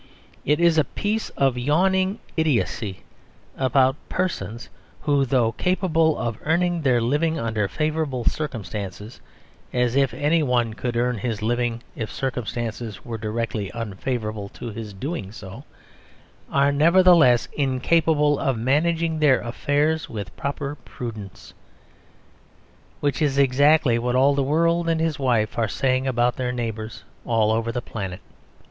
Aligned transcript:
It 0.45 0.59
is 0.59 0.79
a 0.79 0.83
piece 0.83 1.29
of 1.37 1.59
yawning 1.59 2.17
idiocy 2.35 3.03
about 3.55 3.95
"persons 4.09 4.67
who 5.01 5.25
though 5.25 5.51
capable 5.51 6.17
of 6.17 6.39
earning 6.41 6.81
their 6.81 6.99
living 6.99 7.37
under 7.37 7.67
favourable 7.67 8.25
circumstances" 8.25 9.21
(as 9.71 9.95
if 9.95 10.11
anyone 10.15 10.73
could 10.73 10.97
earn 10.97 11.19
his 11.19 11.43
living 11.43 11.83
if 11.95 12.11
circumstances 12.11 13.05
were 13.05 13.19
directly 13.19 13.69
unfavourable 13.75 14.49
to 14.49 14.71
his 14.71 14.91
doing 14.91 15.31
so), 15.31 15.65
are 16.51 16.71
nevertheless 16.71 17.47
"incapable 17.55 18.39
of 18.39 18.57
managing 18.57 19.19
their 19.19 19.39
affairs 19.41 20.09
with 20.09 20.35
proper 20.35 20.73
prudence"; 20.83 21.53
which 23.01 23.21
is 23.21 23.37
exactly 23.37 23.99
what 23.99 24.15
all 24.15 24.33
the 24.33 24.41
world 24.41 24.89
and 24.89 24.99
his 24.99 25.19
wife 25.19 25.59
are 25.59 25.67
saying 25.67 26.07
about 26.07 26.37
their 26.37 26.51
neighbours 26.51 27.03
all 27.23 27.51
over 27.51 27.71
this 27.71 27.83
planet. 27.85 28.19